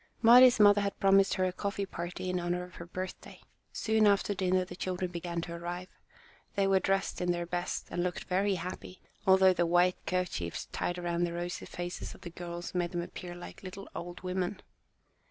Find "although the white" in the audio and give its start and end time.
9.27-10.03